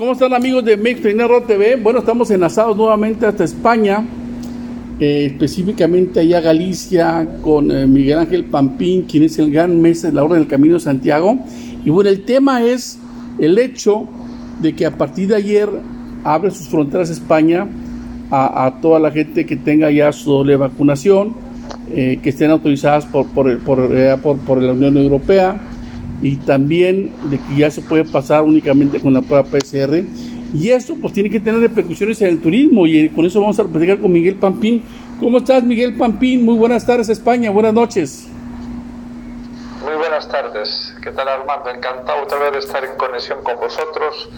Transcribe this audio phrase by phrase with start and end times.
[0.00, 1.76] ¿Cómo están amigos de Mexprenero TV?
[1.76, 4.02] Bueno, estamos enlazados nuevamente hasta España,
[4.98, 10.16] eh, específicamente allá Galicia, con eh, Miguel Ángel Pampín, quien es el gran mestre de
[10.16, 11.38] la Orden del Camino de Santiago.
[11.84, 12.98] Y bueno, el tema es
[13.38, 14.08] el hecho
[14.62, 15.68] de que a partir de ayer
[16.24, 17.68] abre sus fronteras España
[18.30, 21.34] a, toda la gente que tenga ya su doble vacunación,
[21.92, 25.60] eh, que estén autorizadas por, por, por, por la Unión Europea
[26.22, 30.04] y también de que ya se puede pasar únicamente con la prueba PCR.
[30.52, 33.64] Y eso pues tiene que tener repercusiones en el turismo y con eso vamos a
[33.64, 34.82] platicar con Miguel Pampín.
[35.20, 36.44] ¿Cómo estás Miguel Pampín?
[36.44, 38.28] Muy buenas tardes España, buenas noches.
[39.84, 41.70] Muy buenas tardes, ¿qué tal Armando?
[41.70, 44.28] Encantado otra vez de estar en conexión con vosotros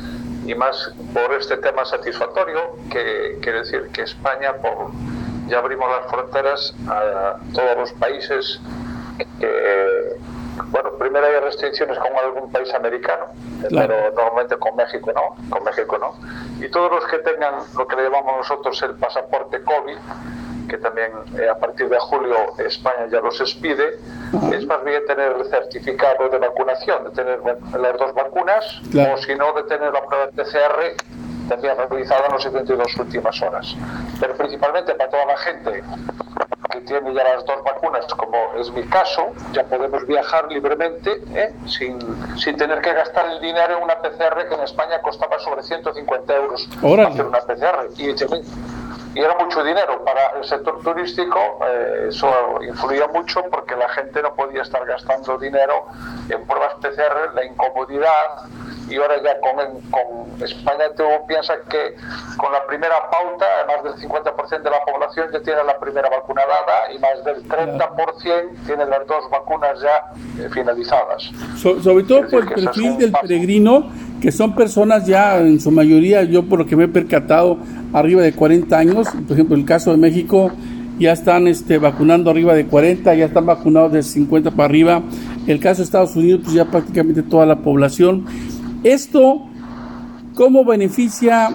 [0.47, 4.91] y más por este tema satisfactorio que quiere decir que España por,
[5.49, 8.61] ya abrimos las fronteras a todos los países
[9.41, 10.17] que
[10.71, 13.27] bueno, primero hay restricciones con algún país americano,
[13.69, 16.15] pero normalmente con México no, con México no.
[16.65, 19.97] Y todos los que tengan lo que le llamamos nosotros el pasaporte COVID,
[20.69, 23.99] que también eh, a partir de julio España ya los expide,
[24.53, 29.35] es más bien tener el certificado de vacunación, de tener las dos vacunas, o si
[29.35, 30.97] no, de tener la prueba de PCR
[31.49, 33.75] también realizada en las 72 últimas horas.
[34.21, 35.83] Pero principalmente para toda la gente
[36.83, 41.55] tiene ya las dos vacunas, como es mi caso, ya podemos viajar libremente ¿eh?
[41.67, 41.99] sin,
[42.39, 46.37] sin, tener que gastar el dinero en una PCR que en España costaba sobre 150
[46.37, 46.69] euros
[47.07, 47.89] hacer una PCR.
[47.97, 50.03] Y, y, era mucho dinero.
[50.05, 52.31] Para el sector turístico eh, eso
[52.63, 55.87] influía mucho porque la gente no podía estar gastando dinero
[56.29, 58.49] en pruebas PCR, la incomodidad
[58.93, 59.57] y ahora ya con,
[59.91, 61.97] con España tú piensas que
[62.37, 66.43] con la primera pauta más del 50% de la población ya tiene la primera vacuna
[66.43, 71.31] dada y más del 30% tiene las dos vacunas ya eh, finalizadas.
[71.57, 73.91] sobre todo por el perfil del peregrino,
[74.21, 77.57] que son personas ya en su mayoría, yo por lo que me he percatado,
[77.95, 80.53] arriba de 40 años, por ejemplo el caso de México
[80.99, 85.03] ya están este, vacunando arriba de 40, ya están vacunados de 50 para arriba.
[85.47, 88.25] El caso de Estados Unidos, pues ya prácticamente toda la población.
[88.85, 89.43] Esto,
[90.35, 91.49] ¿cómo beneficia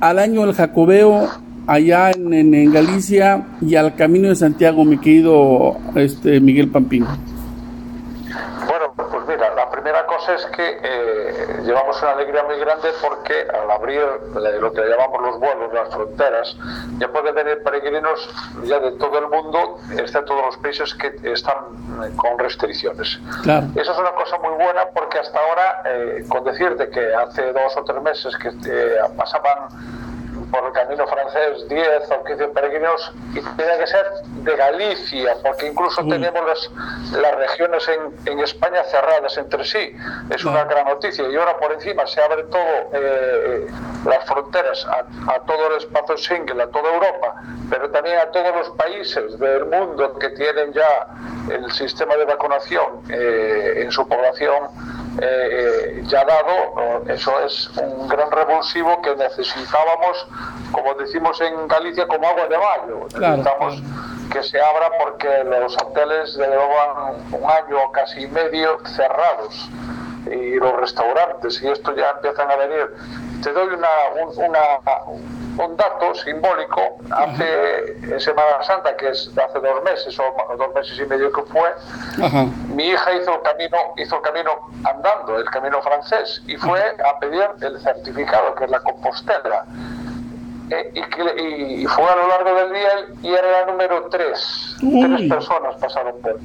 [0.00, 1.28] al año del Jacobeo
[1.66, 7.06] allá en, Galicia y al Camino de Santiago, mi querido este, Miguel Pampín?
[10.28, 14.00] es que eh, llevamos una alegría muy grande porque al abrir
[14.60, 16.56] lo que llamamos los vuelos, las fronteras,
[16.98, 18.28] ya pueden venir peregrinos
[18.62, 21.54] ya de todo el mundo, excepto de los países que están
[22.04, 23.18] eh, con restricciones.
[23.74, 27.76] Eso es una cosa muy buena porque hasta ahora, eh, con decirte que hace dos
[27.76, 28.50] o tres meses que
[29.16, 30.03] pasaban por el
[30.84, 34.06] camino francés 10 o 15 peregrinos y tiene que ser
[34.42, 39.96] de Galicia, porque incluso tenemos las, las regiones en, en, España cerradas entre sí.
[40.30, 41.26] Es una gran noticia.
[41.28, 43.66] Y ahora por encima se abre todo, eh,
[44.04, 48.70] las fronteras a, todo el espacio Schengen, a toda Europa, pero también a todos los
[48.70, 51.06] países del mundo que tienen ya
[51.50, 54.68] el sistema de vacunación eh, en su población
[55.20, 60.26] eh, ya dado, eso es un gran revulsivo que necesitábamos,
[60.72, 63.06] como decimos en Galicia, como agua de mayo.
[63.18, 63.82] Necesitamos
[64.32, 69.68] que se abra porque los hoteles llevan un año casi medio cerrados
[70.26, 72.94] y los restaurantes y esto ya empiezan a venir.
[73.44, 73.88] Te doy una,
[74.36, 74.58] una
[75.58, 76.80] un dato simbólico.
[77.10, 81.42] Hace en Semana Santa, que es hace dos meses o dos meses y medio que
[81.42, 81.74] fue,
[82.74, 84.50] mi hija hizo el camino, hizo el camino
[84.84, 89.64] andando, el camino francés, y fue a pedir el certificado, que es la Compostela.
[90.70, 92.90] Eh, y, fue a lo largo del día
[93.22, 94.76] y era la número 3.
[94.80, 96.38] Tres personas pasaron por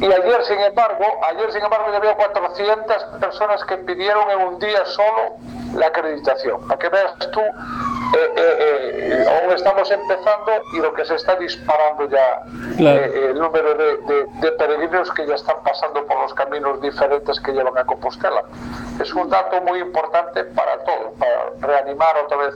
[0.00, 4.58] Y ayer, sin embargo, ayer, sin embargo, ya había 400 personas que pidieron en un
[4.58, 5.38] día solo
[5.74, 6.66] la acreditación.
[6.66, 12.08] Para que veas tú, eh, eh, aún estamos empezando y lo que se está disparando
[12.08, 12.44] ya
[12.78, 17.76] el número de, de peregrinos que ya están pasando por los caminos diferentes que llevan
[17.78, 18.42] a Compostela.
[19.00, 22.54] Es un dato muy importante para todo, para reanimar otra vez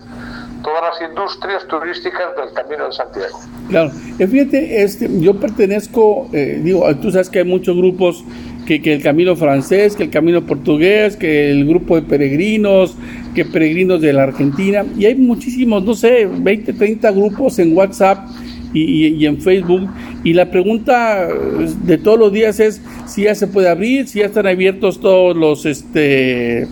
[0.62, 3.38] todas las industrias turísticas del Camino de Santiago.
[3.68, 8.24] Claro, eh, fíjate, este, yo pertenezco, eh, digo, tú sabes que hay muchos grupos,
[8.66, 12.96] que, que, el Camino francés, que el Camino portugués, que el grupo de peregrinos,
[13.34, 18.28] que peregrinos de la Argentina, y hay muchísimos, no sé, 20, 30 grupos en WhatsApp
[18.72, 19.88] y, y, en Facebook.
[20.24, 24.26] Y la pregunta de todos los días es si ya se puede abrir, si ya
[24.26, 26.66] están abiertos todos los, este,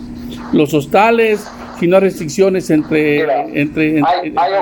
[0.51, 1.47] los hostales,
[1.79, 3.21] si no hay restricciones entre...
[3.59, 4.53] entre, hay, hay,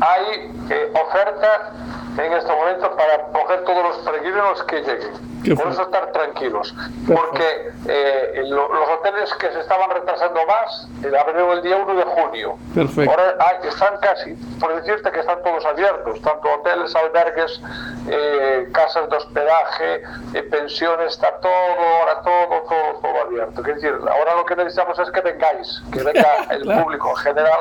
[0.00, 1.74] hay eh, oferta
[2.18, 3.79] en este momento para coger todos
[4.30, 5.30] peregrinos que lleguen.
[5.56, 6.74] Por eso estar tranquilos.
[7.06, 12.04] Porque eh, los hoteles que se estaban retrasando más eh, abrieron el día 1 de
[12.04, 12.56] junio.
[12.74, 13.10] Perfecto.
[13.10, 17.60] Ahora están casi, por decirte que están todos abiertos, tanto hoteles, albergues,
[18.08, 20.02] eh, casas de hospedaje,
[20.50, 23.60] pensiones, está todo, ahora todo, todo, todo abierto.
[23.62, 27.60] Es decir, ahora lo que necesitamos es que vengáis, que venga el público en general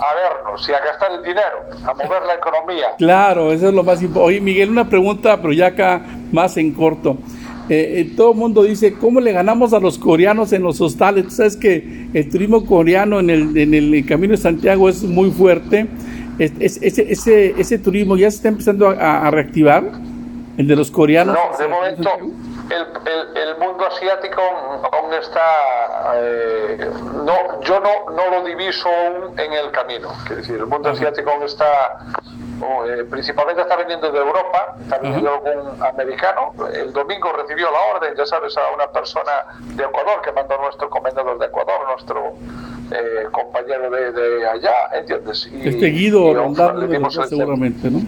[0.00, 2.88] a vernos y a gastar el dinero, a mover la economía.
[2.98, 4.28] Claro, eso es lo más importante.
[4.30, 6.00] Oye, Miguel, una pregunta, pero ya acá
[6.32, 7.16] más en corto.
[7.68, 11.26] Eh, eh, todo el mundo dice, ¿cómo le ganamos a los coreanos en los hostales?
[11.26, 15.30] Tú sabes que el turismo coreano en el, en el Camino de Santiago es muy
[15.30, 15.86] fuerte.
[16.40, 19.84] ese, ese, ese, turismo ya se está empezando a, reactivar,
[20.56, 21.36] el de los coreanos.
[21.36, 22.10] No, de momento
[22.70, 24.40] el, el, mundo asiático
[24.92, 26.12] aún está...
[26.16, 26.90] Eh,
[27.24, 30.10] no, yo no, no lo diviso aún en el camino.
[30.30, 32.00] Es decir, el mundo asiático aún está
[32.86, 36.52] eh, principalmente está viniendo de Europa, está viniendo algún americano.
[36.72, 40.90] El domingo recibió la orden, ya sabes, a una persona de Ecuador que mandó nuestro
[40.90, 42.34] comendador de Ecuador, nuestro
[42.90, 45.48] eh, compañero de, de, allá, ¿entiendes?
[45.52, 46.32] Y, este Guido
[47.28, 48.00] seguramente, ¿no?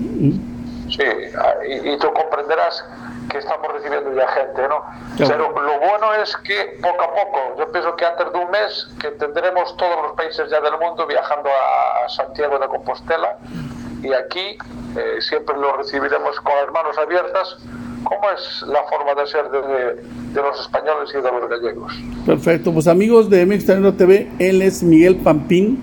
[0.91, 1.05] Sí,
[1.39, 2.85] ah, y, tú comprenderás
[3.31, 4.85] que estamos recibiendo ya gente, ¿no?
[5.17, 8.89] Pero lo bueno es que poco a poco, yo pienso que antes de un mes,
[9.01, 13.39] que tendremos todos los países ya del mundo viajando a Santiago de Compostela
[14.03, 14.59] y aquí
[14.97, 17.57] eh, siempre lo recibiremos con las manos abiertas,
[18.03, 21.93] como es la forma de ser de, los españoles y de los gallegos.
[22.27, 25.79] Perfecto, pues amigos de Mexicano TV, él es Miguel Pampín,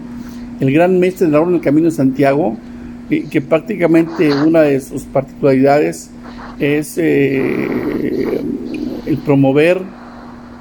[0.59, 2.57] el gran maestro de la Orden del Camino de Santiago,
[3.09, 6.11] que, prácticamente una de sus particularidades
[6.59, 8.41] es eh,
[9.07, 9.81] el promover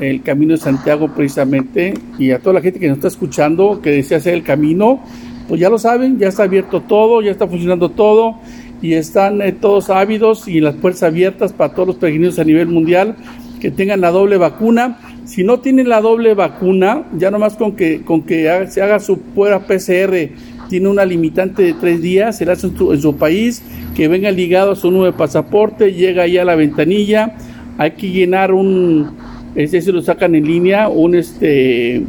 [0.01, 3.91] el Camino de Santiago precisamente y a toda la gente que nos está escuchando que
[3.91, 5.03] desea hacer el camino
[5.49, 8.37] pues ya lo saben, ya está abierto todo, ya está funcionando todo
[8.83, 12.69] y están eh, todos ávidos y las puertas abiertas para todos los peregrinos a nivel
[12.69, 13.17] mundial
[13.61, 14.99] que tengan la doble vacuna.
[15.25, 19.19] Si no tienen la doble vacuna, ya nomás con que, con que se haga su
[19.19, 20.31] prueba PCR,
[20.69, 23.63] tiene una limitante de tres días, se la hace en su, país,
[23.97, 27.35] que venga ligado a su nuevo pasaporte, llega ahí a la ventanilla,
[27.79, 29.11] hay que llenar un,
[29.55, 32.03] ese se lo sacan en línea, un este,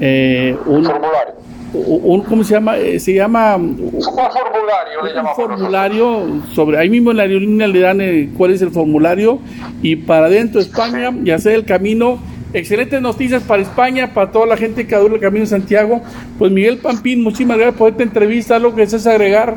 [0.00, 1.37] eh, un formulario
[1.72, 2.76] un, ¿cómo se llama?
[2.78, 7.80] Eh, se llama un formulario, le un formulario sobre ahí mismo en la aerolínea le
[7.80, 9.38] dan eh, cuál es el formulario
[9.82, 12.18] y para adentro de España y hacer el camino.
[12.54, 16.00] Excelentes noticias para España, para toda la gente que adora el camino de Santiago.
[16.38, 18.56] Pues Miguel Pampín, muchísimas gracias por esta entrevista.
[18.56, 19.54] ¿Algo que deseas agregar?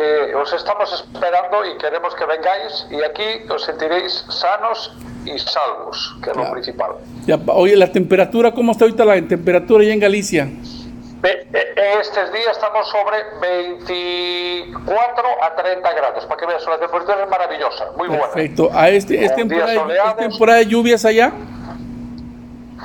[0.00, 6.16] Que os estamos esperando y queremos que vengáis y aquí os sentiréis sanos y salvos,
[6.24, 6.92] que es lo principal.
[7.48, 10.48] oye, la temperatura, ¿cómo está ahorita la temperatura allá en Galicia?
[11.22, 17.28] En estos días estamos sobre 24 a 30 grados, para que veas, la temperatura es
[17.28, 18.24] maravillosa, muy buena.
[18.24, 18.70] Perfecto.
[18.72, 21.30] ¿A este, ¿Es temporada de lluvias allá?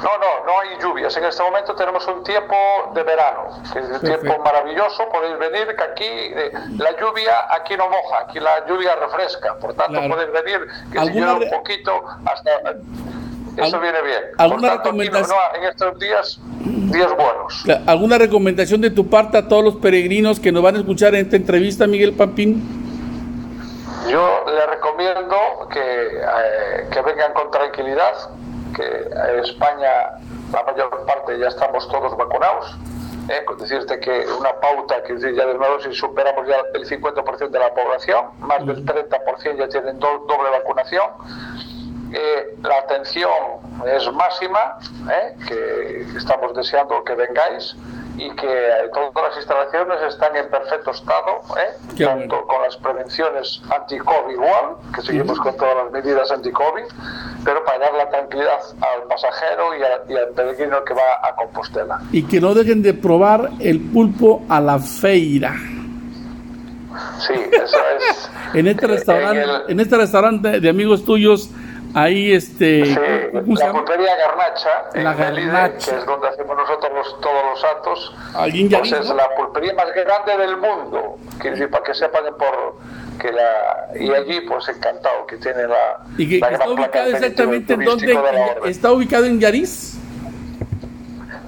[0.05, 1.17] No, no, no hay lluvias.
[1.17, 2.55] En este momento tenemos un tiempo
[2.93, 5.09] de verano, que es un tiempo maravilloso.
[5.11, 9.55] Podéis venir, que aquí eh, la lluvia aquí no moja, aquí la lluvia refresca.
[9.55, 12.51] Por tanto, podéis venir, que si llueve un poquito, hasta.
[13.57, 14.21] Eso viene bien.
[14.37, 15.37] ¿Alguna recomendación?
[15.55, 17.65] en estos días, días buenos.
[17.87, 21.21] ¿Alguna recomendación de tu parte a todos los peregrinos que nos van a escuchar en
[21.21, 22.61] esta entrevista, Miguel Pampín?
[24.07, 25.35] Yo le recomiendo
[25.71, 28.13] que, eh, que vengan con tranquilidad,
[28.75, 30.19] que en España
[30.51, 32.77] la mayor parte ya estamos todos vacunados.
[33.29, 33.43] ¿eh?
[33.45, 37.59] Con decirte que una pauta que ya de nuevo si superamos ya el 50% de
[37.59, 41.05] la población, más del 30% ya tienen doble vacunación.
[42.13, 43.29] Eh, la atención
[43.85, 44.77] es máxima,
[45.11, 45.35] ¿eh?
[45.47, 47.75] que estamos deseando que vengáis
[48.17, 52.03] y que todas las instalaciones están en perfecto estado, ¿eh?
[52.05, 56.85] tanto con las prevenciones anti-COVID igual, que seguimos con todas las medidas anti-COVID,
[57.45, 62.01] pero para dar la tranquilidad al pasajero y, al peregrino que va a Compostela.
[62.11, 65.53] Y que no dejen de probar el pulpo a la feira.
[67.19, 68.31] Sí, eso es.
[68.55, 71.51] en este restaurante, en este restaurante de amigos tuyos
[71.95, 72.87] Ahí, este.
[72.87, 72.93] Sí,
[73.31, 78.15] la pulpería Garnacha, la en Melide, que es donde hacemos nosotros todos los actos.
[78.33, 81.15] Pues es la pulpería más grande del mundo.
[81.41, 82.75] Decir, para que sepan por
[83.17, 83.89] que la.
[83.99, 86.05] Y allí, pues encantado, que tiene la.
[86.17, 88.19] ¿Y que, está ubicado exactamente en dónde?
[88.65, 89.97] ¿Está ubicado en Yariz?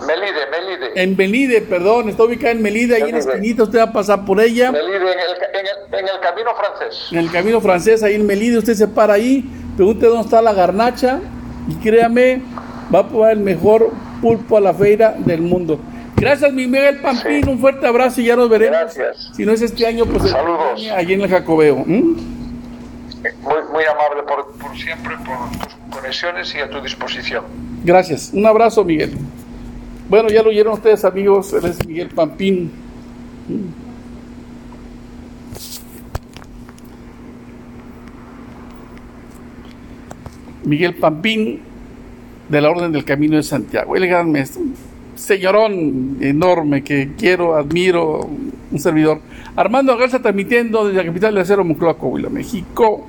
[0.05, 1.01] Melide, Melide.
[1.01, 4.25] En Melide, perdón, está ubicada en Melide, ahí en la esquinita, usted va a pasar
[4.25, 4.71] por ella.
[4.71, 7.07] Melide, en el, en el camino francés.
[7.11, 9.43] En el camino francés, ahí en Melide, usted se para ahí
[9.77, 11.19] Pregunte dónde está la garnacha
[11.69, 12.41] y créame,
[12.93, 13.91] va a probar el mejor
[14.23, 15.79] pulpo a la feira del mundo.
[16.17, 18.77] Gracias, mi Miguel Pampín, un fuerte abrazo y ya nos veremos.
[18.79, 19.31] Gracias.
[19.35, 20.89] Si no es este año, pues Saludos.
[20.95, 21.77] allí en el Jacobeo.
[21.85, 22.03] Muy,
[23.71, 27.43] muy amable por, por siempre, por tus conexiones y a tu disposición.
[27.83, 28.31] Gracias.
[28.33, 29.13] Un abrazo, Miguel.
[30.09, 31.53] Bueno, ya lo oyeron ustedes, amigos.
[31.53, 32.71] Él es Miguel Pampín.
[40.63, 41.61] Miguel Pampín,
[42.49, 43.95] de la Orden del Camino de Santiago.
[43.95, 44.61] El gran maestro,
[45.17, 48.21] señorón enorme que quiero, admiro,
[48.71, 49.19] un servidor.
[49.55, 53.07] Armando Garza transmitiendo desde la capital de Acero, Moncloa, Coahuila, México.